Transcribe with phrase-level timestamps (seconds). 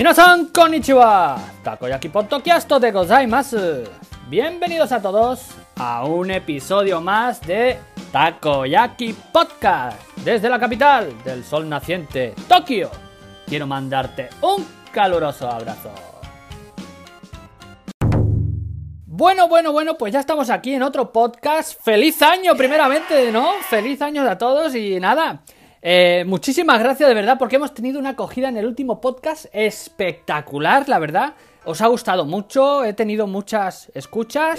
[0.00, 3.84] Minasan konnichiwa, Takoyaki Podcasto de gozaimasu.
[4.30, 7.76] Bienvenidos a todos a un episodio más de
[8.10, 12.90] Takoyaki Podcast desde la capital del sol naciente, Tokio.
[13.46, 15.90] Quiero mandarte un caluroso abrazo.
[19.04, 21.78] Bueno, bueno, bueno, pues ya estamos aquí en otro podcast.
[21.78, 23.52] Feliz año, primeramente, ¿no?
[23.68, 25.42] Feliz año a todos y nada.
[25.82, 30.88] Eh, muchísimas gracias de verdad porque hemos tenido una acogida en el último podcast espectacular,
[30.88, 31.34] la verdad.
[31.64, 34.58] Os ha gustado mucho, he tenido muchas escuchas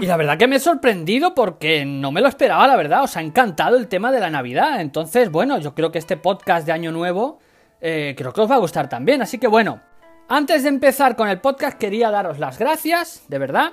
[0.00, 3.02] y la verdad que me he sorprendido porque no me lo esperaba, la verdad.
[3.04, 4.80] Os ha encantado el tema de la Navidad.
[4.80, 7.40] Entonces, bueno, yo creo que este podcast de Año Nuevo
[7.80, 9.20] eh, creo que os va a gustar también.
[9.20, 9.82] Así que bueno,
[10.28, 13.72] antes de empezar con el podcast quería daros las gracias, de verdad,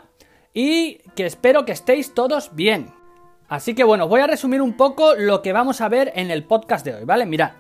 [0.53, 2.96] y que espero que estéis todos bien.
[3.49, 6.43] Así que bueno, voy a resumir un poco lo que vamos a ver en el
[6.43, 7.25] podcast de hoy, ¿vale?
[7.25, 7.51] Mirad,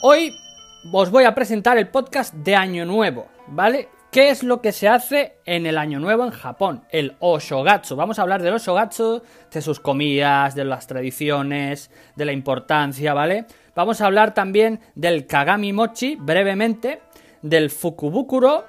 [0.00, 0.34] hoy
[0.90, 3.90] os voy a presentar el podcast de Año Nuevo, ¿vale?
[4.10, 6.84] ¿Qué es lo que se hace en el Año Nuevo en Japón?
[6.88, 7.96] El Oshogatsu.
[7.96, 9.20] Vamos a hablar del Oshogatsu,
[9.52, 13.44] de sus comidas, de las tradiciones, de la importancia, ¿vale?
[13.74, 17.02] Vamos a hablar también del Kagami Mochi, brevemente,
[17.42, 18.64] del Fukubukuro,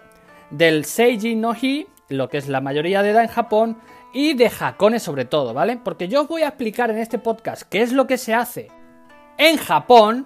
[0.49, 3.77] del Seiji no Hi, lo que es la mayoría de edad en Japón,
[4.18, 5.78] y de Hakone sobre todo, ¿vale?
[5.78, 8.72] Porque yo os voy a explicar en este podcast qué es lo que se hace
[9.38, 10.26] en Japón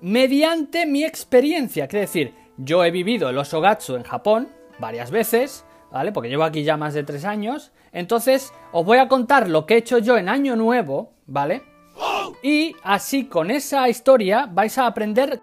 [0.00, 1.86] mediante mi experiencia.
[1.86, 4.48] Es decir, yo he vivido el Osogatsu en Japón
[4.78, 6.12] varias veces, ¿vale?
[6.12, 7.72] Porque llevo aquí ya más de tres años.
[7.90, 11.64] Entonces, os voy a contar lo que he hecho yo en Año Nuevo, ¿vale?
[12.44, 15.40] Y así con esa historia vais a aprender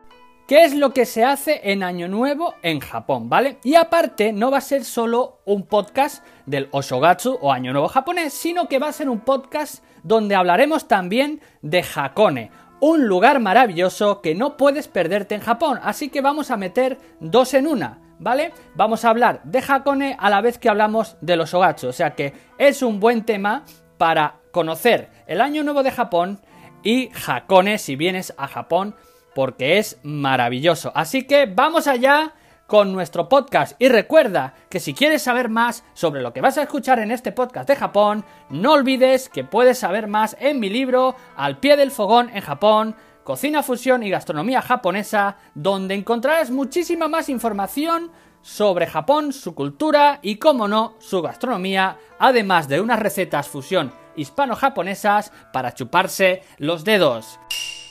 [0.50, 3.60] qué es lo que se hace en Año Nuevo en Japón, ¿vale?
[3.64, 8.34] Y aparte, no va a ser solo un podcast del Oshogatsu o Año Nuevo japonés,
[8.34, 14.22] sino que va a ser un podcast donde hablaremos también de Hakone, un lugar maravilloso
[14.22, 15.80] que no puedes perderte en Japón.
[15.84, 18.00] Así que vamos a meter dos en una.
[18.18, 18.52] ¿Vale?
[18.76, 21.90] Vamos a hablar de Hakone a la vez que hablamos de los Oshogatsu.
[21.90, 23.66] O sea que es un buen tema
[24.00, 26.42] para conocer el Año Nuevo de Japón
[26.82, 28.96] y Hakone si vienes a Japón
[29.36, 30.92] porque es maravilloso.
[30.96, 32.34] Así que vamos allá
[32.68, 36.64] con nuestro podcast y recuerda que si quieres saber más sobre lo que vas a
[36.64, 41.16] escuchar en este podcast de Japón, no olvides que puedes saber más en mi libro
[41.36, 47.28] Al pie del fogón en Japón, Cocina Fusión y Gastronomía Japonesa, donde encontrarás muchísima más
[47.30, 48.12] información
[48.42, 55.32] sobre Japón, su cultura y, como no, su gastronomía, además de unas recetas fusión hispano-japonesas
[55.54, 57.40] para chuparse los dedos.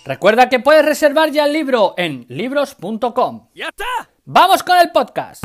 [0.09, 3.49] Recuerda que puedes reservar ya el libro en libros.com.
[3.55, 4.09] ¡Ya está!
[4.25, 5.45] ¡Vamos con el podcast!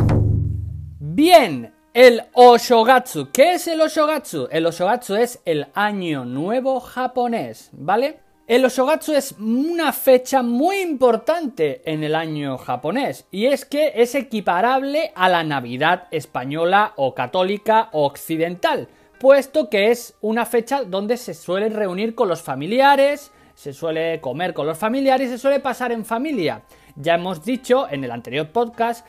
[1.00, 3.30] Bien, el Oshogatsu.
[3.34, 4.48] ¿Qué es el Oshogatsu?
[4.50, 8.22] El Oshogatsu es el año nuevo japonés, ¿vale?
[8.48, 14.16] El Oshogatsu es una fecha muy importante en el año japonés y es que es
[14.16, 18.88] equiparable a la Navidad española o católica o occidental,
[19.20, 24.54] puesto que es una fecha donde se suele reunir con los familiares, se suele comer
[24.54, 26.64] con los familiares y se suele pasar en familia.
[26.96, 29.06] Ya hemos dicho en el anterior podcast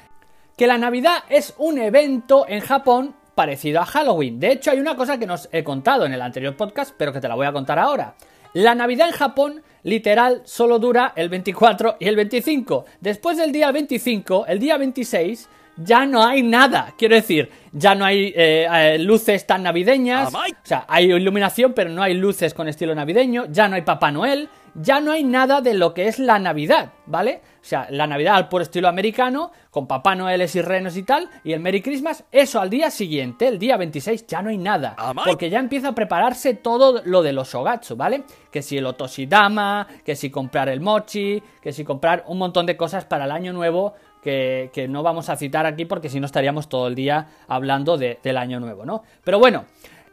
[0.56, 4.38] que la Navidad es un evento en Japón parecido a Halloween.
[4.38, 7.20] De hecho, hay una cosa que nos he contado en el anterior podcast, pero que
[7.20, 8.14] te la voy a contar ahora.
[8.52, 12.84] La Navidad en Japón, literal, solo dura el 24 y el 25.
[13.00, 16.94] Después del día 25, el día 26, ya no hay nada.
[16.96, 20.32] Quiero decir, ya no hay eh, eh, luces tan navideñas.
[20.34, 23.46] O sea, hay iluminación, pero no hay luces con estilo navideño.
[23.50, 24.48] Ya no hay Papá Noel.
[24.76, 27.42] Ya no hay nada de lo que es la Navidad, ¿vale?
[27.62, 31.30] O sea, la Navidad al puro estilo americano, con Papá Noel y renos y tal,
[31.44, 34.96] y el Merry Christmas, eso al día siguiente, el día 26, ya no hay nada.
[35.24, 38.24] Porque ya empieza a prepararse todo lo de los Ogatsu, ¿vale?
[38.50, 42.76] Que si el Otoshidama, que si comprar el mochi, que si comprar un montón de
[42.76, 46.68] cosas para el año nuevo que, no vamos a citar aquí porque si no estaríamos
[46.68, 49.02] todo el día hablando del año nuevo, ¿no?
[49.22, 49.66] Pero bueno,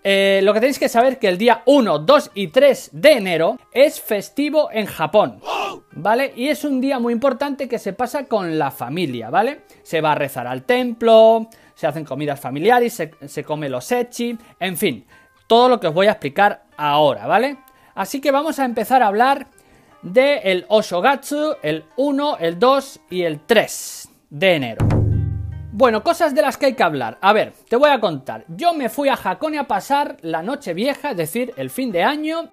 [0.04, 3.12] eh, lo que tenéis que saber es que el día 1, 2 y 3 de
[3.14, 5.40] enero es festivo en Japón,
[5.94, 6.34] ¿vale?
[6.36, 9.62] Y es un día muy importante que se pasa con la familia, ¿vale?
[9.84, 14.38] Se va a rezar al templo, se hacen comidas familiares, se, se come los echi,
[14.60, 15.06] en fin,
[15.48, 17.58] todo lo que os voy a explicar ahora, ¿vale?
[17.96, 19.48] Así que vamos a empezar a hablar
[20.02, 24.88] del el Oshogatsu, el 1, el 2 y el 3 de enero.
[25.74, 27.18] Bueno, cosas de las que hay que hablar.
[27.22, 28.44] A ver, te voy a contar.
[28.50, 32.04] Yo me fui a Hakone a pasar la noche vieja, es decir, el fin de
[32.04, 32.52] año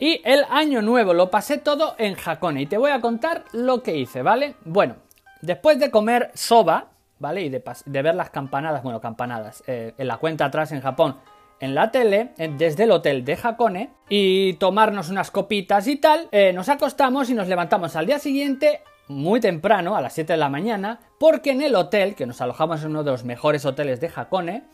[0.00, 1.14] y el año nuevo.
[1.14, 4.56] Lo pasé todo en Hakone y te voy a contar lo que hice, ¿vale?
[4.64, 4.96] Bueno,
[5.42, 6.88] después de comer soba,
[7.20, 7.42] ¿vale?
[7.42, 7.62] Y de,
[8.02, 11.16] ver las campanadas, bueno, campanadas, eh, en la cuenta atrás en Japón,
[11.60, 16.52] en la tele, desde el hotel de Hakone, y tomarnos unas copitas y tal, eh,
[16.52, 20.48] nos acostamos y nos levantamos al día siguiente muy temprano, a las 7 de la
[20.48, 24.10] mañana, porque en el hotel, que nos alojamos en uno de los mejores hoteles de
[24.14, 24.64] Hakone,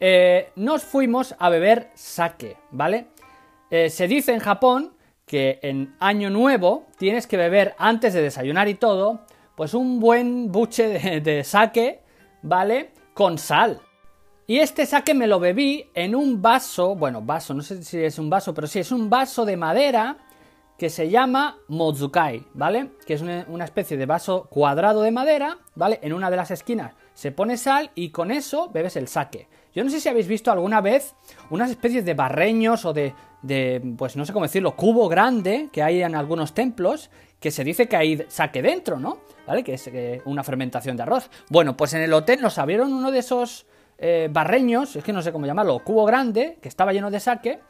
[0.00, 3.06] eh, nos fuimos a beber sake, ¿vale?
[3.70, 4.94] Eh, se dice en Japón
[5.26, 9.20] que en Año Nuevo tienes que beber antes de desayunar y todo,
[9.56, 12.00] pues un buen buche de sake,
[12.42, 12.90] ¿vale?
[13.14, 13.80] Con sal.
[14.46, 18.18] Y este sake me lo bebí en un vaso, bueno, vaso, no sé si es
[18.18, 20.16] un vaso, pero sí, es un vaso de madera
[20.76, 22.90] que se llama Mozukai, ¿vale?
[23.06, 26.00] Que es una, especie de vaso cuadrado de madera, ¿vale?
[26.02, 29.48] En una de las esquinas se pone sal y con eso bebes el sake.
[29.72, 31.14] Yo no sé si habéis visto alguna vez
[31.50, 35.84] unas especies de barreños o de, de pues no sé cómo decirlo, cubo grande que
[35.84, 39.18] hay en algunos templos, que se dice que hay sake dentro, ¿no?
[39.46, 39.62] ¿Vale?
[39.62, 39.88] Que es
[40.24, 41.30] una fermentación de arroz.
[41.48, 43.66] Bueno, pues en el hotel nos abrieron uno de esos
[44.04, 47.60] eh, barreños, es que no sé cómo llamarlo, cubo grande, que estaba lleno de sake,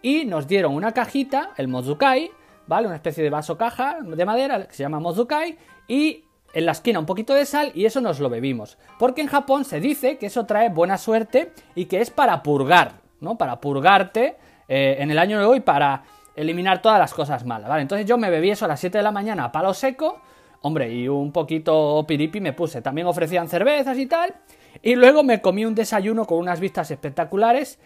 [0.00, 2.30] y nos dieron una cajita, el Mozukai,
[2.66, 2.86] ¿vale?
[2.86, 6.24] Una especie de vaso caja de madera que se llama Mozukai y
[6.54, 8.78] en la esquina un poquito de sal y eso nos lo bebimos.
[8.98, 12.94] Porque en Japón se dice que eso trae buena suerte y que es para purgar,
[13.20, 13.36] ¿no?
[13.36, 14.36] Para purgarte
[14.68, 16.04] eh, en el año nuevo y para
[16.34, 17.82] eliminar todas las cosas malas, ¿vale?
[17.82, 20.22] Entonces yo me bebí eso a las 7 de la mañana a palo seco,
[20.62, 22.80] hombre, y un poquito piripi me puse.
[22.80, 24.34] También ofrecían cervezas y tal.
[24.80, 27.78] Y luego me comí un desayuno con unas vistas espectaculares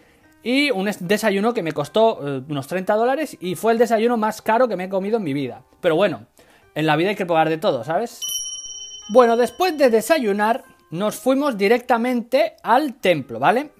[0.42, 4.42] y un desayuno que me costó eh, unos 30 dólares y fue el desayuno más
[4.42, 5.62] caro que me he comido en mi vida.
[5.80, 6.26] Pero bueno,
[6.74, 8.20] en la vida hay que probar de todo, ¿sabes?
[9.08, 13.70] Bueno, después de desayunar, nos fuimos directamente al templo, ¿vale?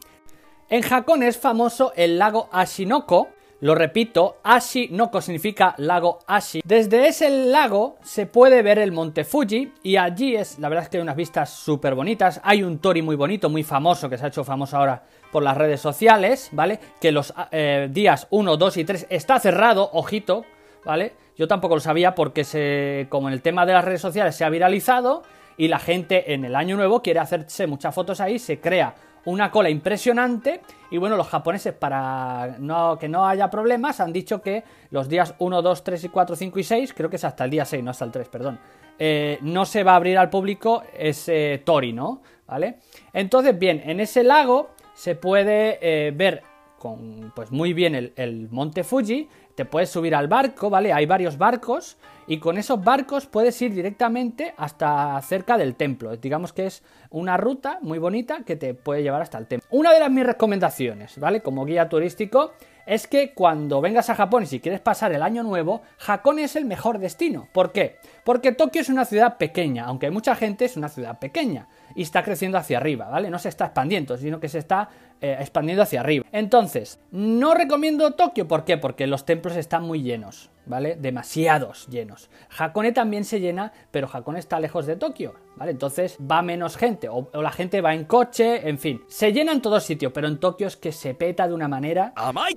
[0.69, 3.29] En Japón es famoso el lago Ashinoko,
[3.61, 6.61] lo repito, Ashinoko significa lago Ashi.
[6.63, 10.91] Desde ese lago se puede ver el monte Fuji y allí es, la verdad es
[10.91, 12.39] que hay unas vistas súper bonitas.
[12.45, 15.57] Hay un tori muy bonito, muy famoso, que se ha hecho famoso ahora por las
[15.57, 16.79] redes sociales, ¿vale?
[17.01, 20.45] Que los eh, días 1, 2 y 3 está cerrado, ojito,
[20.85, 21.15] ¿vale?
[21.37, 24.45] Yo tampoco lo sabía porque se, como en el tema de las redes sociales se
[24.45, 25.23] ha viralizado
[25.57, 28.95] y la gente en el año nuevo quiere hacerse muchas fotos ahí, se crea
[29.27, 34.41] una cola impresionante y bueno, los japoneses para no, que no haya problemas han dicho
[34.41, 37.45] que los días 1, 2, 3 y 4, 5 y 6, creo que es hasta
[37.45, 38.59] el día 6, no hasta el 3, perdón,
[38.99, 42.23] eh, no se va a abrir al público ese tori, ¿no?
[42.47, 42.79] ¿Vale?
[43.13, 46.43] Entonces, bien, en ese lago se puede eh, ver
[46.79, 50.93] con, pues muy bien el, el monte Fuji, te puedes subir al barco, ¿vale?
[50.93, 51.97] Hay varios barcos
[52.27, 56.17] y con esos barcos puedes ir directamente hasta cerca del templo.
[56.17, 59.69] Digamos que es una ruta muy bonita que te puede llevar hasta el templo.
[59.71, 61.41] Una de las mis recomendaciones, ¿vale?
[61.41, 62.53] Como guía turístico,
[62.87, 66.55] es que cuando vengas a Japón y si quieres pasar el año nuevo, Hakone es
[66.57, 67.49] el mejor destino.
[67.53, 67.99] ¿Por qué?
[68.25, 72.03] Porque Tokio es una ciudad pequeña, aunque hay mucha gente es una ciudad pequeña y
[72.03, 73.29] está creciendo hacia arriba, ¿vale?
[73.29, 74.89] No se está expandiendo, sino que se está
[75.21, 76.25] eh, expandiendo hacia arriba.
[76.31, 78.77] Entonces, no recomiendo Tokio, ¿por qué?
[78.77, 80.97] Porque los templos están muy llenos, ¿vale?
[80.97, 82.29] Demasiados llenos.
[82.59, 85.71] Hakone también se llena, pero Hakone está lejos de Tokio, ¿vale?
[85.71, 89.03] Entonces va menos gente, o, la gente va en coche, en fin.
[89.09, 92.13] Se llena en todos sitios, pero en Tokio es que se peta de una manera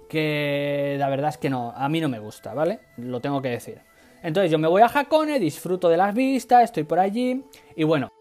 [0.09, 2.79] que la verdad es que no, a mí no me gusta, ¿vale?
[2.97, 3.81] Lo tengo que decir.
[4.21, 7.45] Entonces yo me voy a Hakone, disfruto de las vistas, estoy por allí,
[7.75, 8.11] y bueno,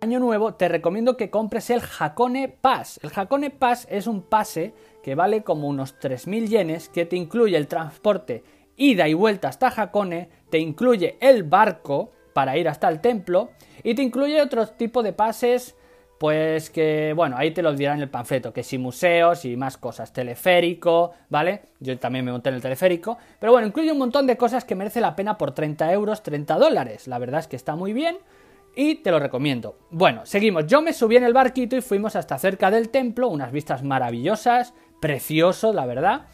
[0.00, 3.00] año nuevo, te recomiendo que compres el Hakone Pass.
[3.02, 7.56] El Hakone Pass es un pase que vale como unos 3.000 yenes, que te incluye
[7.56, 8.44] el transporte
[8.76, 13.50] ida y vuelta hasta Hakone, te incluye el barco para ir hasta el templo
[13.82, 15.76] y te incluye otro tipo de pases,
[16.18, 19.76] pues que, bueno, ahí te lo dirán en el panfleto, que si museos y más
[19.76, 21.62] cosas, teleférico, ¿vale?
[21.80, 24.74] Yo también me monté en el teleférico, pero bueno, incluye un montón de cosas que
[24.74, 27.08] merece la pena por 30 euros, 30 dólares.
[27.08, 28.18] La verdad es que está muy bien
[28.76, 29.76] y te lo recomiendo.
[29.90, 30.66] Bueno, seguimos.
[30.66, 34.74] Yo me subí en el barquito y fuimos hasta cerca del templo, unas vistas maravillosas,
[35.00, 36.26] precioso, la verdad.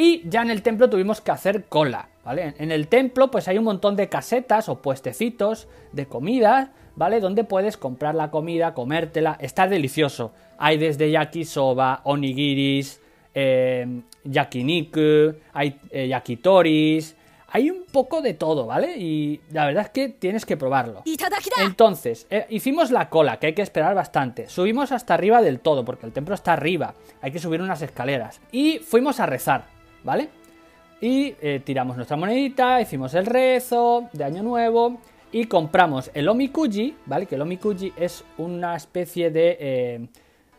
[0.00, 2.54] Y ya en el templo tuvimos que hacer cola, ¿vale?
[2.58, 7.18] En el templo pues hay un montón de casetas o puestecitos de comida, ¿vale?
[7.18, 10.30] Donde puedes comprar la comida, comértela, está delicioso.
[10.56, 13.00] Hay desde yakisoba, onigiris,
[13.34, 17.16] eh, yakiniku, hay eh, yakitoris,
[17.48, 18.98] hay un poco de todo, ¿vale?
[18.98, 21.02] Y la verdad es que tienes que probarlo.
[21.64, 24.48] Entonces, eh, hicimos la cola, que hay que esperar bastante.
[24.48, 26.94] Subimos hasta arriba del todo, porque el templo está arriba.
[27.20, 28.40] Hay que subir unas escaleras.
[28.52, 29.64] Y fuimos a rezar,
[30.04, 30.28] ¿vale?
[31.00, 34.98] Y eh, tiramos nuestra monedita, hicimos el rezo de Año Nuevo
[35.30, 37.26] y compramos el Omikuji, ¿vale?
[37.26, 39.56] Que el Omikuji es una especie de...
[39.60, 40.08] Eh,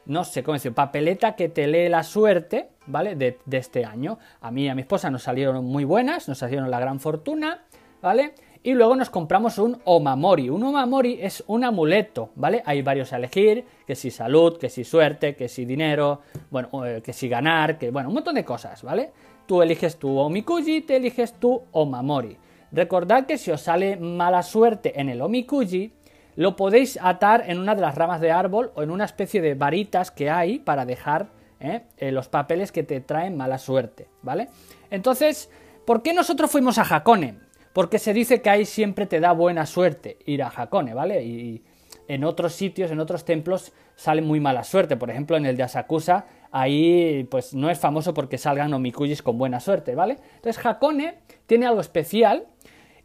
[0.05, 3.15] no sé cómo decir, papeleta que te lee la suerte, ¿vale?
[3.15, 4.17] De, este año.
[4.41, 7.65] A mí y a mi esposa nos salieron muy buenas, nos salieron la gran fortuna,
[8.01, 8.33] ¿vale?
[8.63, 10.49] Y luego nos compramos un Omamori.
[10.49, 12.63] Un Omamori es un amuleto, ¿vale?
[12.65, 17.01] Hay varios a elegir, que si salud, que si suerte, que si dinero, bueno, eh,
[17.03, 19.11] que si ganar, que bueno, un montón de cosas, ¿vale?
[19.49, 22.37] Tú eliges tu Omikuji, te eliges tu Omamori.
[22.71, 25.91] Recordad que si os sale mala suerte en el omikuji,
[26.35, 29.55] lo podéis atar en una de las ramas de árbol o en una especie de
[29.55, 31.29] varitas que hay para dejar
[31.59, 31.81] ¿eh?
[31.97, 34.49] Eh, los papeles que te traen mala suerte, ¿vale?
[34.91, 35.49] Entonces,
[35.83, 37.39] ¿por qué nosotros fuimos a Hakone?
[37.73, 41.23] Porque se dice que ahí siempre te da buena suerte ir a Hakone, ¿vale?
[41.23, 41.63] Y
[42.07, 44.95] en otros sitios, en otros templos, sale muy mala suerte.
[44.95, 49.37] Por ejemplo, en el de Asakusa, ahí pues no es famoso porque salgan omikujis con
[49.37, 50.17] buena suerte, ¿vale?
[50.35, 52.47] Entonces, Hakone tiene algo especial.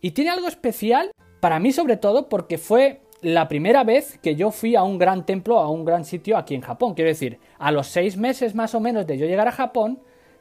[0.01, 1.11] Y tiene algo especial
[1.41, 5.25] para mí sobre todo porque fue la primera vez que yo fui a un gran
[5.25, 6.95] templo, a un gran sitio aquí en Japón.
[6.95, 10.01] Quiero decir, a los seis meses más o menos de yo llegar a Japón,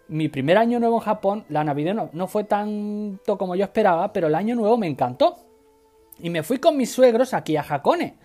[0.09, 4.11] mi primer año nuevo en Japón, la Navidad no, no fue tanto como yo esperaba,
[4.11, 5.37] pero el año nuevo me encantó.
[6.19, 8.15] Y me fui con mis suegros aquí a Hakone.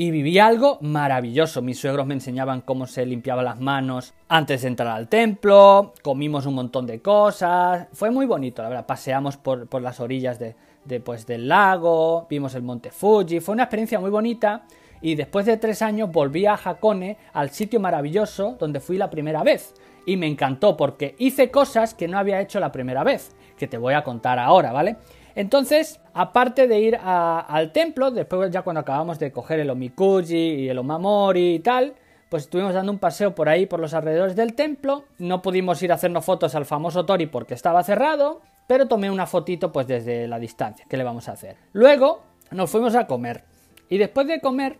[0.00, 1.60] Y viví algo maravilloso.
[1.60, 5.92] Mis suegros me enseñaban cómo se limpiaban las manos antes de entrar al templo.
[6.00, 7.86] Comimos un montón de cosas.
[7.92, 8.86] Fue muy bonito, la verdad.
[8.86, 13.64] Paseamos por, por las orillas de, después del lago, vimos el monte Fuji, fue una
[13.64, 14.62] experiencia muy bonita
[15.02, 19.42] y después de tres años volví a Hakone, al sitio maravilloso donde fui la primera
[19.42, 19.74] vez.
[20.06, 23.76] Y me encantó porque hice cosas que no había hecho la primera vez, que te
[23.76, 24.96] voy a contar ahora, ¿vale?
[25.34, 30.68] Entonces, aparte de ir al templo, después ya cuando acabamos de coger el Omikuji y
[30.68, 31.94] el Omamori y tal,
[32.28, 35.04] pues estuvimos dando un paseo por ahí, por los alrededores del templo.
[35.18, 39.26] No pudimos ir a hacernos fotos al famoso Tori porque estaba cerrado pero tomé una
[39.26, 41.56] fotito pues desde la distancia, ¿qué le vamos a hacer?
[41.72, 42.22] Luego
[42.52, 43.42] nos fuimos a comer
[43.88, 44.78] y después de comer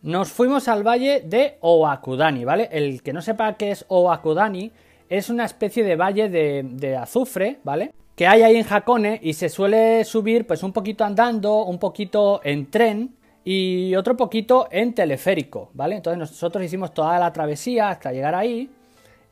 [0.00, 2.68] nos fuimos al valle de Oakudani, ¿vale?
[2.70, 4.70] El que no sepa qué es Oakudani
[5.08, 7.92] es una especie de valle de, azufre, ¿vale?
[8.22, 12.40] Que hay ahí en Hakone y se suele subir pues un poquito andando, un poquito
[12.44, 15.96] en tren y otro poquito en teleférico, ¿vale?
[15.96, 18.70] Entonces nosotros hicimos toda la travesía hasta llegar ahí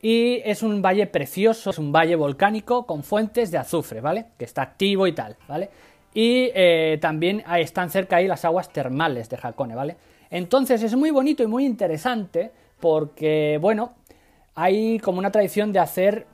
[0.02, 4.26] y es un valle precioso, es un valle volcánico con fuentes de azufre, ¿vale?
[4.36, 5.70] Que está activo y tal, ¿vale?
[6.12, 9.98] Y eh, también están cerca ahí las aguas termales de Hakone, ¿vale?
[10.30, 13.92] Entonces es muy bonito y muy interesante porque, bueno,
[14.56, 16.26] hay como una tradición de hacer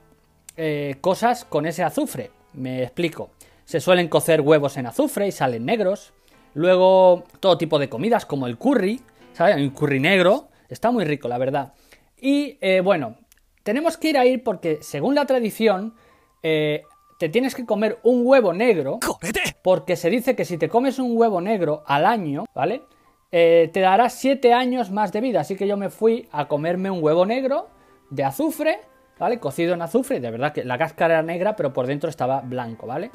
[0.55, 2.31] eh, cosas con ese azufre.
[2.53, 3.29] Me explico.
[3.65, 6.13] Se suelen cocer huevos en azufre y salen negros.
[6.53, 9.01] Luego todo tipo de comidas como el curry,
[9.33, 9.57] ¿sabes?
[9.57, 10.47] Un curry negro.
[10.69, 11.73] Está muy rico, la verdad.
[12.19, 13.15] Y eh, bueno,
[13.63, 15.93] tenemos que ir a ir porque, según la tradición,
[16.41, 16.83] eh,
[17.19, 18.99] te tienes que comer un huevo negro.
[19.61, 22.83] Porque se dice que si te comes un huevo negro al año, ¿vale?
[23.31, 25.41] Eh, te dará 7 años más de vida.
[25.41, 27.69] Así que yo me fui a comerme un huevo negro
[28.09, 28.79] de azufre,
[29.19, 29.39] ¿vale?
[29.39, 30.19] Cocido en azufre.
[30.19, 33.09] De verdad que la cáscara era negra, pero por dentro estaba blanco, ¿vale?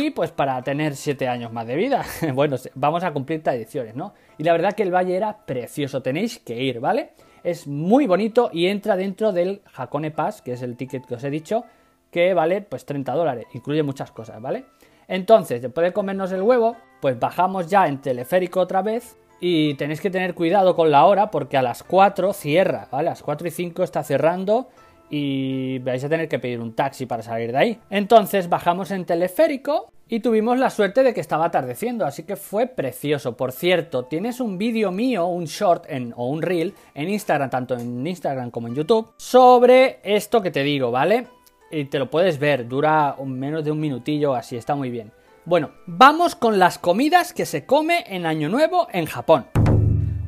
[0.00, 2.04] Y pues para tener 7 años más de vida.
[2.34, 4.14] bueno, vamos a cumplir tradiciones, ¿no?
[4.38, 6.02] Y la verdad que el valle era precioso.
[6.02, 7.12] Tenéis que ir, ¿vale?
[7.42, 11.24] Es muy bonito y entra dentro del Hakone Pass, que es el ticket que os
[11.24, 11.64] he dicho,
[12.10, 13.46] que vale pues 30 dólares.
[13.54, 14.66] Incluye muchas cosas, ¿vale?
[15.08, 20.00] Entonces, después de comernos el huevo, pues bajamos ya en teleférico otra vez y tenéis
[20.00, 23.08] que tener cuidado con la hora porque a las 4 cierra, ¿vale?
[23.08, 24.68] A las 4 y 5 está cerrando
[25.10, 27.78] y vais a tener que pedir un taxi para salir de ahí.
[27.90, 32.66] Entonces bajamos en teleférico y tuvimos la suerte de que estaba atardeciendo, así que fue
[32.66, 33.36] precioso.
[33.36, 37.74] Por cierto, tienes un vídeo mío, un short en, o un reel en Instagram, tanto
[37.74, 41.26] en Instagram como en YouTube, sobre esto que te digo, ¿vale?
[41.70, 45.12] Y te lo puedes ver, dura menos de un minutillo, así está muy bien.
[45.44, 49.46] Bueno, vamos con las comidas que se come en Año Nuevo en Japón.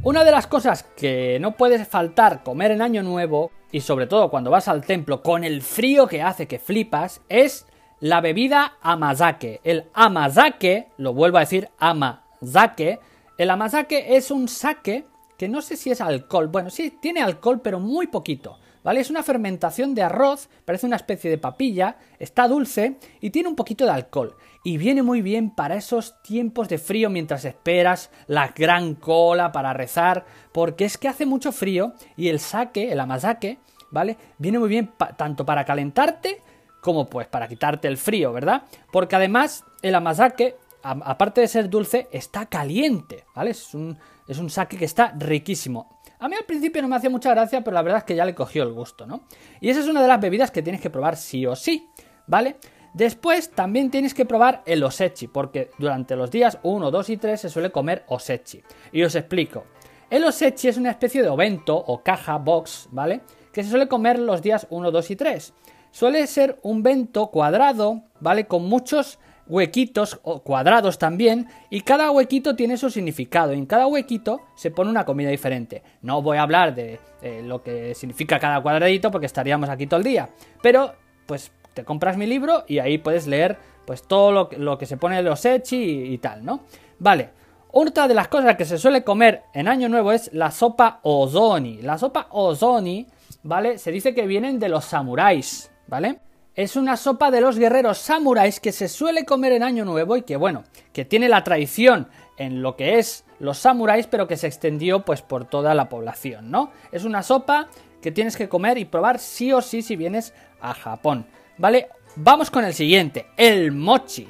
[0.05, 4.31] Una de las cosas que no puedes faltar comer en Año Nuevo, y sobre todo
[4.31, 7.67] cuando vas al templo con el frío que hace que flipas, es
[8.01, 9.61] la bebida amazake.
[9.65, 13.01] El amazake, lo vuelvo a decir, amazake.
[13.39, 15.07] El amazake es un sake
[15.39, 16.49] que no sé si es alcohol.
[16.49, 18.59] Bueno, sí, tiene alcohol, pero muy poquito.
[18.83, 19.01] ¿Vale?
[19.01, 23.55] Es una fermentación de arroz, parece una especie de papilla, está dulce y tiene un
[23.55, 24.37] poquito de alcohol.
[24.65, 29.73] Y viene muy bien para esos tiempos de frío mientras esperas la gran cola para
[29.73, 33.59] rezar, porque es que hace mucho frío y el sake, el amazake,
[33.91, 34.17] ¿vale?
[34.39, 36.43] Viene muy bien tanto para calentarte
[36.83, 38.65] como pues para quitarte el frío, ¿verdad?
[38.91, 43.53] Porque además el amazake, aparte de ser dulce, está caliente, ¿vale?
[43.53, 43.97] Es un,
[44.27, 46.02] es un sake que está riquísimo.
[46.23, 48.25] A mí al principio no me hacía mucha gracia, pero la verdad es que ya
[48.25, 49.25] le cogió el gusto, ¿no?
[49.61, 51.89] Y esa es una de las bebidas que tienes que probar sí o sí,
[52.29, 52.59] ¿vale?
[52.95, 57.41] Después también tienes que probar el osechi, porque durante los días 1, 2 y 3
[57.41, 58.63] se suele comer osechi.
[58.93, 59.65] Y os explico.
[60.11, 63.23] El osechi es una especie de ovento o caja box, ¿vale?
[63.53, 65.55] Que se suele comer los días 1, 2 y 3.
[65.91, 68.47] Suele ser un vento cuadrado, ¿vale?
[68.47, 69.19] Con muchos
[69.53, 74.91] huequitos o cuadrados también y cada huequito tiene su significado en cada huequito se pone
[74.91, 75.83] una comida diferente.
[76.01, 76.99] No voy a hablar de
[77.45, 80.31] lo que significa cada cuadradito porque estaríamos aquí todo el día,
[80.63, 80.95] pero
[81.27, 84.97] pues te compras mi libro y ahí puedes leer pues todo lo, lo que se
[84.97, 86.61] pone en los echi y, y tal, ¿no?
[86.99, 87.31] Vale,
[87.73, 91.83] otra de las cosas que se suele comer en Año Nuevo es la sopa ozoni.
[91.83, 93.07] La sopa ozoni,
[93.43, 93.79] ¿vale?
[93.79, 96.21] Se dice que vienen de los samuráis, ¿vale?
[96.55, 100.23] Es una sopa de los guerreros samuráis que se suele comer en Año Nuevo y
[100.23, 104.49] que, bueno, que tiene la tradición en lo que es los samuráis, pero que se
[104.49, 106.71] extendió pues por toda la población, ¿no?
[106.93, 107.69] Es una sopa
[108.03, 111.25] que tienes que comer y probar sí o sí si vienes a Japón,
[111.57, 111.89] ¿vale?
[112.17, 114.29] Vamos con el siguiente, el mochi.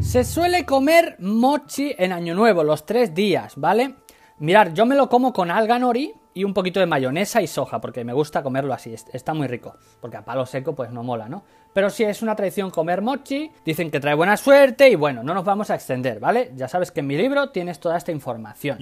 [0.00, 3.94] Se suele comer mochi en Año Nuevo, los tres días, ¿vale?
[4.40, 7.80] Mirar, yo me lo como con alga nori y un poquito de mayonesa y soja,
[7.80, 11.28] porque me gusta comerlo así, está muy rico, porque a palo seco pues no mola,
[11.28, 11.44] ¿no?
[11.72, 15.34] Pero si es una tradición comer mochi, dicen que trae buena suerte y bueno, no
[15.34, 16.52] nos vamos a extender, ¿vale?
[16.54, 18.78] Ya sabes que en mi libro tienes toda esta información.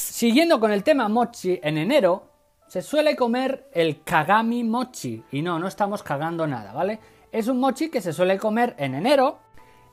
[0.00, 2.30] Siguiendo con el tema mochi, en enero
[2.68, 6.98] se suele comer el kagami mochi, y no, no estamos cagando nada, ¿vale?
[7.30, 9.38] Es un mochi que se suele comer en enero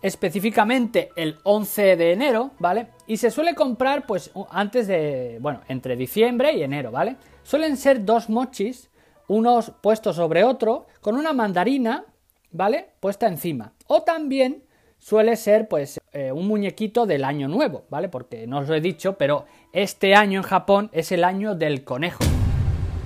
[0.02, 2.88] específicamente el 11 de enero, ¿vale?
[3.08, 7.18] Y se suele comprar pues antes de, bueno, entre diciembre y enero, ¿vale?
[7.44, 8.90] Suelen ser dos mochis,
[9.28, 12.06] unos puestos sobre otro, con una mandarina,
[12.52, 12.90] ¿vale?
[13.00, 13.74] Puesta encima.
[13.88, 14.64] O también
[14.98, 18.10] suele ser pues eh, un muñequito del año nuevo, ¿vale?
[18.10, 21.84] Porque no os lo he dicho, pero este año en Japón es el año del
[21.84, 22.24] conejo.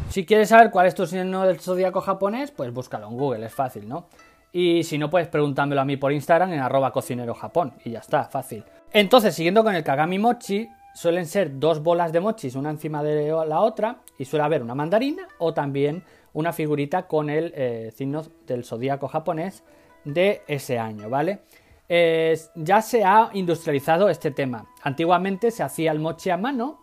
[0.09, 3.53] Si quieres saber cuál es tu signo del zodiaco japonés, pues búscalo en Google, es
[3.53, 4.07] fácil, ¿no?
[4.57, 7.73] Y si no, puedes preguntármelo a mí por Instagram en arroba cocinero japón.
[7.83, 8.63] Y ya está, fácil.
[8.93, 13.33] Entonces, siguiendo con el Kagami Mochi, suelen ser dos bolas de mochis una encima de
[13.45, 18.23] la otra y suele haber una mandarina o también una figurita con el eh, signo
[18.47, 19.61] del zodíaco japonés
[20.05, 21.41] de ese año, ¿vale?
[22.55, 24.67] ya se ha industrializado este tema.
[24.83, 26.79] Antiguamente se hacía el mochi a mano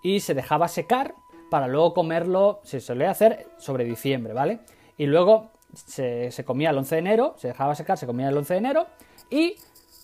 [0.00, 1.14] y se dejaba secar
[1.50, 4.60] para luego comerlo, se suele hacer sobre diciembre, ¿vale?
[4.96, 8.54] Y luego se, comía el 11 de enero, se dejaba secar, se comía el 11
[8.54, 8.86] de enero
[9.30, 9.56] y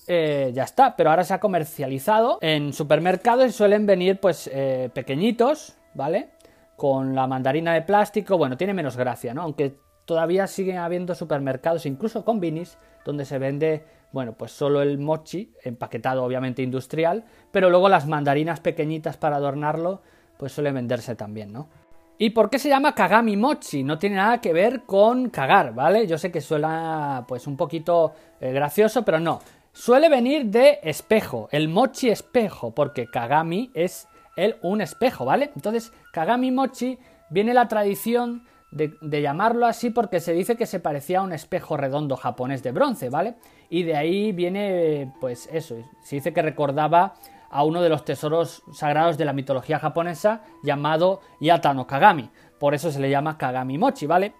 [0.07, 0.97] eh, ya está.
[0.97, 6.31] Pero ahora se ha comercializado en supermercados y suelen venir pues eh, pequeñitos, ¿vale?
[6.77, 9.43] Con la mandarina de plástico, bueno, tiene menos gracia, ¿no?
[9.43, 14.99] Aunque todavía siguen habiendo supermercados, incluso con vinis, donde se vende, bueno, pues solo el
[14.99, 20.03] mochi, empaquetado obviamente industrial, pero luego las mandarinas pequeñitas para adornarlo,
[20.39, 21.69] pues suelen venderse también, ¿no?
[22.19, 23.83] ¿Y por qué se llama Kagami Mochi?
[23.83, 26.07] No tiene nada que ver con cagar, ¿vale?
[26.07, 29.41] Yo sé que suena pues un poquito eh, gracioso, pero no.
[29.73, 35.51] Suele venir de espejo, el mochi espejo, porque Kagami es el un espejo, ¿vale?
[35.57, 36.99] Entonces, Kagami Mochi
[37.31, 41.33] viene la tradición de, de, llamarlo así porque se dice que se parecía a un
[41.33, 43.35] espejo redondo japonés de bronce, ¿vale?
[43.69, 47.15] Y de ahí viene, pues eso, se dice que recordaba
[47.53, 52.31] a uno de los tesoros sagrados de la mitología japonesa llamado Yata no Kagami.
[52.59, 54.35] Por eso se le llama Kagami Mochi, ¿vale?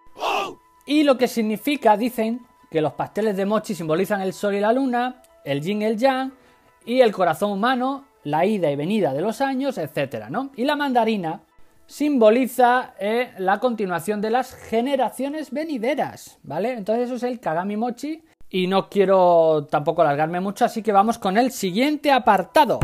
[0.87, 4.73] Y lo que significa, dicen, que los pasteles de mochi simbolizan el sol y la
[4.73, 6.33] luna, el yin y el yang,
[6.85, 10.29] y el corazón humano, la ida y venida de los años, etc.
[10.31, 10.51] ¿no?
[10.57, 11.43] Y la mandarina
[11.87, 16.73] simboliza eh, la continuación de las generaciones venideras, ¿vale?
[16.73, 18.23] Entonces eso es el Kagami Mochi
[18.53, 22.79] y no quiero tampoco alargarme mucho, así que vamos con el siguiente apartado.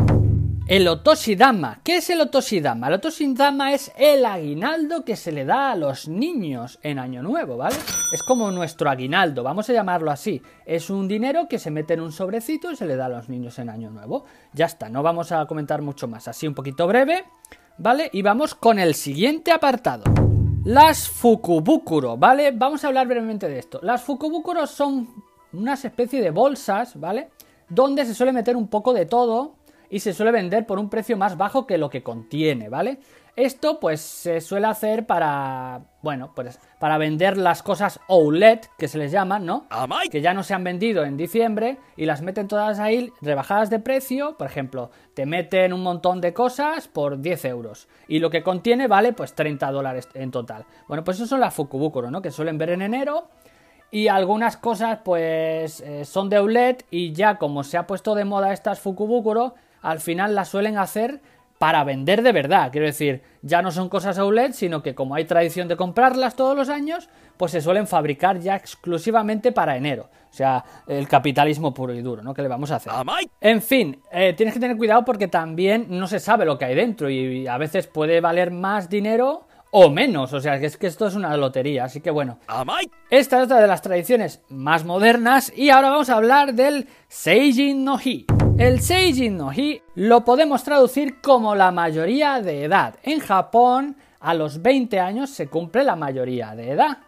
[0.67, 1.81] El Otoshidama.
[1.85, 2.89] ¿Qué es el Otoshidama?
[2.89, 7.59] El Otoshidama es el aguinaldo que se le da a los niños en Año Nuevo,
[7.59, 7.77] ¿vale?
[8.13, 10.43] Es como nuestro aguinaldo, vamos a llamarlo así.
[10.65, 13.29] Es un dinero que se mete en un sobrecito y se le da a los
[13.29, 14.25] niños en Año Nuevo.
[14.55, 17.25] Ya está, no vamos a comentar mucho más, así un poquito breve,
[17.77, 18.09] ¿vale?
[18.13, 20.05] Y vamos con el siguiente apartado.
[20.65, 22.53] Las Fukubukuro, ¿vale?
[22.53, 23.81] Vamos a hablar brevemente de esto.
[23.83, 27.29] Las Fukubukuro son unas especie de bolsas, ¿vale?
[27.69, 29.55] Donde se suele meter un poco de todo
[29.91, 32.99] y se suele vender por un precio más bajo que lo que contiene, ¿vale?
[33.37, 38.99] Esto pues se suele hacer para, bueno, pues para vender las cosas OLED, que se
[38.99, 39.69] les llaman, ¿no?
[40.11, 43.79] Que ya no se han vendido en diciembre y las meten todas ahí rebajadas de
[43.79, 48.43] precio, por ejemplo, te meten un montón de cosas por 10 euros y lo que
[48.43, 50.65] contiene vale pues 30 dólares en total.
[50.89, 52.21] Bueno, pues eso son las Fukubukuro, ¿no?
[52.21, 53.29] Que suelen ver en enero
[53.91, 58.25] y algunas cosas pues eh, son de OLED y ya como se ha puesto de
[58.25, 61.21] moda estas Fukubukuro, al final las suelen hacer
[61.59, 62.71] para vender de verdad.
[62.71, 66.57] Quiero decir, ya no son cosas OLED, sino que como hay tradición de comprarlas todos
[66.57, 70.09] los años, pues se suelen fabricar ya exclusivamente para enero.
[70.31, 72.35] O sea, el capitalismo puro y duro, ¿no?
[72.35, 72.93] ¿Qué le vamos a hacer?
[73.41, 76.75] En fin, eh, tienes que tener cuidado porque también no se sabe lo que hay
[76.75, 80.33] dentro y a veces puede valer más dinero o menos.
[80.33, 81.85] O sea, que es que esto es una lotería.
[81.85, 82.39] Así que bueno.
[83.11, 85.53] Esta es otra de las tradiciones más modernas.
[85.57, 88.27] Y ahora vamos a hablar del Seijin no Hi.
[88.59, 92.97] El Seijin no Hi lo podemos traducir como la mayoría de edad.
[93.03, 96.99] En Japón, a los 20 años se cumple la mayoría de edad.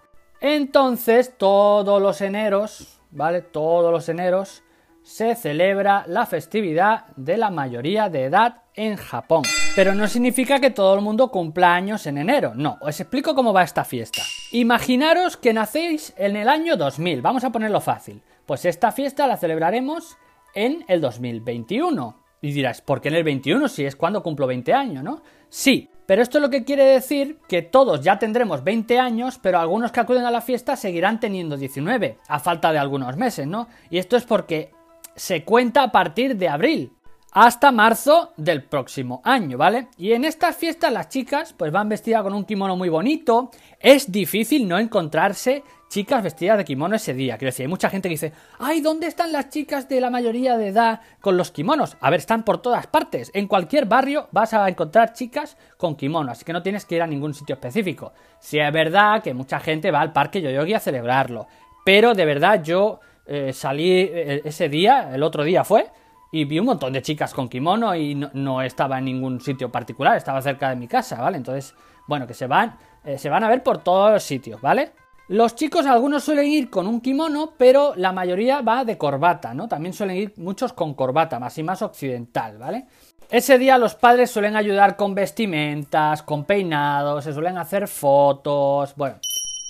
[0.41, 3.43] Entonces, todos los eneros, ¿vale?
[3.43, 4.63] Todos los eneros
[5.03, 9.43] se celebra la festividad de la mayoría de edad en Japón.
[9.77, 13.53] Pero no significa que todo el mundo cumpla años en enero, no, os explico cómo
[13.53, 14.21] va esta fiesta.
[14.51, 18.21] Imaginaros que nacéis en el año 2000, vamos a ponerlo fácil.
[18.47, 20.17] Pues esta fiesta la celebraremos
[20.55, 22.17] en el 2021.
[22.43, 25.23] Y dirás, ¿por qué en el 21 si es cuando cumplo 20 años, no?
[25.49, 29.61] Sí, pero esto es lo que quiere decir que todos ya tendremos 20 años, pero
[29.61, 33.69] algunos que acuden a la fiesta seguirán teniendo 19, a falta de algunos meses, ¿no?
[33.89, 34.73] Y esto es porque
[35.15, 36.93] se cuenta a partir de abril
[37.33, 39.89] hasta marzo del próximo año, ¿vale?
[39.97, 43.51] Y en estas fiestas las chicas pues van vestidas con un kimono muy bonito.
[43.79, 47.37] Es difícil no encontrarse chicas vestidas de kimono ese día.
[47.37, 50.57] Quiero decir, hay mucha gente que dice, ay, ¿dónde están las chicas de la mayoría
[50.57, 51.97] de edad con los kimonos?
[52.01, 53.31] A ver, están por todas partes.
[53.35, 57.03] En cualquier barrio vas a encontrar chicas con kimono, así que no tienes que ir
[57.03, 58.13] a ningún sitio específico.
[58.39, 61.47] Si es verdad que mucha gente va al parque Yoyogi a celebrarlo,
[61.85, 65.87] pero de verdad yo eh, salí eh, ese día, el otro día fue,
[66.33, 70.17] y vi un montón de chicas con kimono y no, estaba en ningún sitio particular,
[70.17, 71.37] estaba cerca de mi casa, ¿vale?
[71.37, 71.75] Entonces,
[72.07, 74.93] bueno, que se van, eh, se van a ver por todos los sitios, ¿vale?
[75.29, 79.69] Los chicos, algunos suelen ir con un kimono, pero la mayoría va de corbata, ¿no?
[79.69, 82.87] También suelen ir muchos con corbata, más y más occidental, ¿vale?
[83.31, 89.17] Ese día los padres suelen ayudar con vestimentas, con peinados, se suelen hacer fotos, bueno,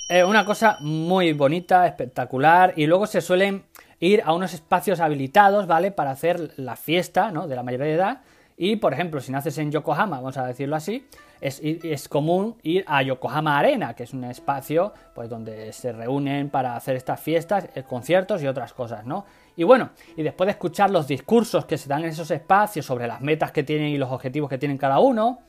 [0.09, 3.65] eh, una cosa muy bonita, espectacular, y luego se suelen
[4.01, 5.93] ir a unos espacios habilitados, ¿vale?
[5.93, 7.47] Para hacer la fiesta, ¿no?
[7.47, 8.21] De la mayoría de edad.
[8.57, 11.07] Y, por ejemplo, si naces en Yokohama, vamos a decirlo así,
[11.41, 16.51] es, es, común ir a Yokohama Arena, que es un espacio pues, donde se reúnen
[16.51, 19.25] para hacer estas fiestas, eh, conciertos y otras cosas, ¿no?
[19.57, 23.07] Y bueno, y después de escuchar los discursos que se dan en esos espacios sobre
[23.07, 25.41] las metas que tienen y los objetivos que tienen cada uno,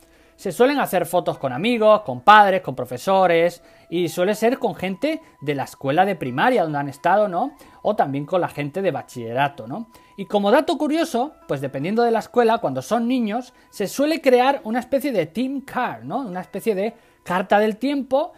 [0.41, 5.21] se suelen hacer fotos con amigos, con padres, con profesores y suele ser con gente
[5.39, 7.55] de la escuela de primaria donde han estado, ¿no?
[7.83, 9.91] O también con la gente de bachillerato, ¿no?
[10.17, 14.61] Y como dato curioso, pues dependiendo de la escuela, cuando son niños, se suele crear
[14.63, 16.21] una especie de team card, ¿no?
[16.21, 18.33] Una especie de carta del tiempo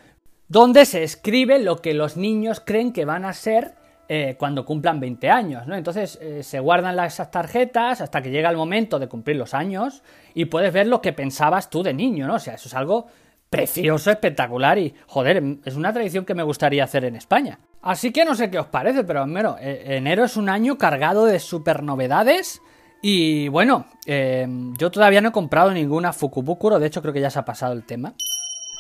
[0.49, 3.75] donde se escribe lo que los niños creen que van a ser
[4.09, 5.75] eh, cuando cumplan 20 años, ¿no?
[5.75, 10.03] Entonces eh, se guardan esas tarjetas hasta que llega el momento de cumplir los años
[10.33, 12.35] y puedes ver lo que pensabas tú de niño, ¿no?
[12.35, 13.07] O sea, eso es algo
[13.49, 17.59] precioso, espectacular y, joder, es una tradición que me gustaría hacer en España.
[17.81, 21.25] Así que no sé qué os parece, pero bueno, e, enero es un año cargado
[21.25, 22.61] de super novedades.
[23.01, 27.29] Y bueno, eh, yo todavía no he comprado ninguna Fukubukuro, de hecho creo que ya
[27.29, 28.15] se ha pasado el tema.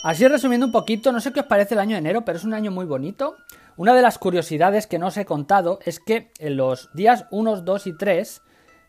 [0.03, 2.43] Así resumiendo un poquito, no sé qué os parece el año de enero, pero es
[2.43, 3.37] un año muy bonito.
[3.75, 7.61] Una de las curiosidades que no os he contado es que en los días 1,
[7.61, 8.41] 2 y 3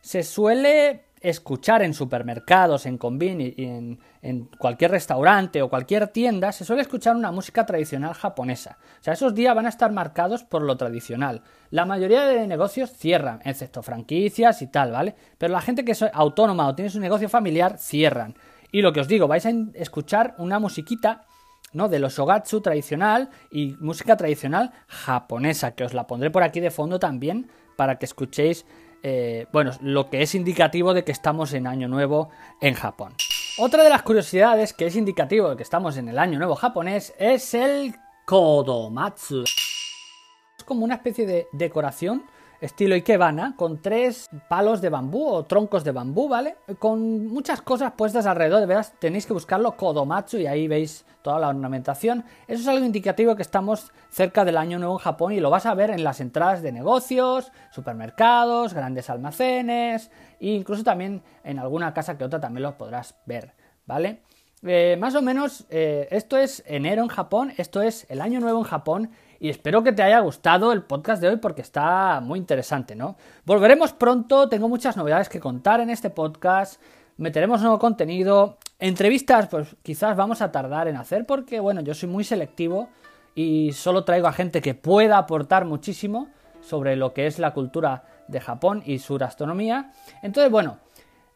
[0.02, 6.66] se suele escuchar en supermercados, en convini, en, en cualquier restaurante o cualquier tienda, se
[6.66, 8.76] suele escuchar una música tradicional japonesa.
[9.00, 11.40] O sea, esos días van a estar marcados por lo tradicional.
[11.70, 15.14] La mayoría de negocios cierran, excepto franquicias y tal, ¿vale?
[15.38, 18.34] Pero la gente que es autónoma o tiene su negocio familiar cierran.
[18.70, 21.24] Y lo que os digo, vais a escuchar una musiquita
[21.74, 21.88] ¿no?
[21.88, 26.70] De los shogatsu tradicional y música tradicional japonesa, que os la pondré por aquí de
[26.70, 28.64] fondo también para que escuchéis,
[29.02, 33.14] eh, bueno, lo que es indicativo de que estamos en Año Nuevo en Japón.
[33.58, 37.14] Otra de las curiosidades que es indicativo de que estamos en el Año Nuevo japonés
[37.18, 39.44] es el Kodomatsu.
[39.44, 42.24] Es como una especie de decoración
[42.64, 46.56] estilo Ikebana, con tres palos de bambú o troncos de bambú, ¿vale?
[46.78, 51.38] Con muchas cosas puestas alrededor, de veras tenéis que buscarlo Kodomatsu y ahí veis toda
[51.38, 52.24] la ornamentación.
[52.48, 55.66] Eso es algo indicativo que estamos cerca del año nuevo en Japón y lo vas
[55.66, 61.92] a ver en las entradas de negocios, supermercados, grandes almacenes e incluso también en alguna
[61.92, 63.52] casa que otra también lo podrás ver,
[63.84, 64.22] ¿vale?
[64.66, 68.60] Eh, más o menos, eh, esto es enero en Japón, esto es el año nuevo
[68.60, 72.38] en Japón y espero que te haya gustado el podcast de hoy porque está muy
[72.38, 73.16] interesante, ¿no?
[73.44, 76.80] Volveremos pronto, tengo muchas novedades que contar en este podcast,
[77.16, 82.08] meteremos nuevo contenido, entrevistas pues quizás vamos a tardar en hacer porque bueno, yo soy
[82.08, 82.88] muy selectivo
[83.34, 86.28] y solo traigo a gente que pueda aportar muchísimo
[86.60, 89.92] sobre lo que es la cultura de Japón y su gastronomía.
[90.22, 90.78] Entonces, bueno,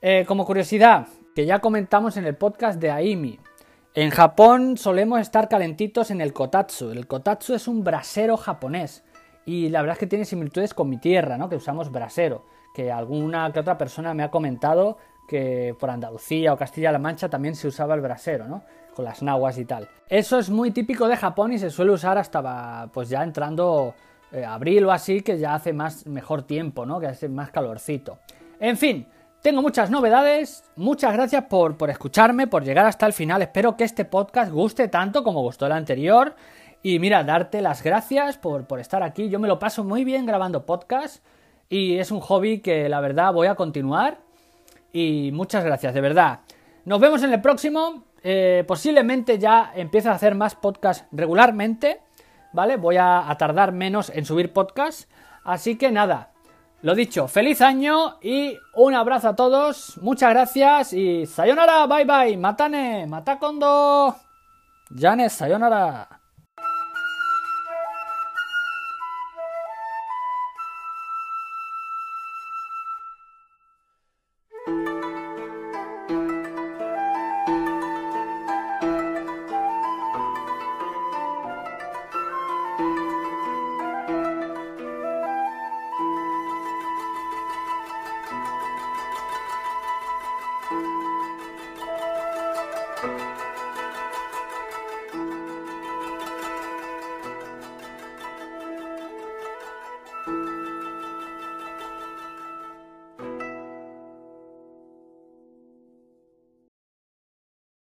[0.00, 3.38] eh, como curiosidad, que ya comentamos en el podcast de Aimi,
[4.00, 6.92] en Japón solemos estar calentitos en el kotatsu.
[6.92, 9.02] El kotatsu es un brasero japonés
[9.44, 11.48] y la verdad es que tiene similitudes con mi tierra, ¿no?
[11.48, 16.56] Que usamos brasero, que alguna que otra persona me ha comentado que por Andalucía o
[16.56, 18.62] Castilla-La Mancha también se usaba el brasero, ¿no?
[18.94, 19.88] Con las nahuas y tal.
[20.08, 23.96] Eso es muy típico de Japón y se suele usar hasta pues ya entrando
[24.30, 27.00] eh, abril o así, que ya hace más mejor tiempo, ¿no?
[27.00, 28.18] Que hace más calorcito.
[28.60, 29.08] En fin,
[29.42, 33.40] tengo muchas novedades, muchas gracias por, por, escucharme, por llegar hasta el final.
[33.40, 36.34] Espero que este podcast guste tanto como gustó el anterior.
[36.82, 39.28] Y mira, darte las gracias por, por estar aquí.
[39.28, 41.24] Yo me lo paso muy bien grabando podcast
[41.68, 44.18] y es un hobby que la verdad voy a continuar.
[44.92, 46.40] Y muchas gracias, de verdad.
[46.84, 48.04] Nos vemos en el próximo.
[48.22, 52.00] Eh, posiblemente ya empiece a hacer más podcast regularmente.
[52.52, 52.76] ¿Vale?
[52.76, 55.08] Voy a, a tardar menos en subir podcast.
[55.44, 56.32] Así que nada.
[56.80, 59.98] Lo dicho, feliz año y un abrazo a todos.
[60.00, 62.36] Muchas gracias y sayonara, bye bye.
[62.36, 64.14] Matane, matakondo.
[64.96, 66.17] Janes, sayonara.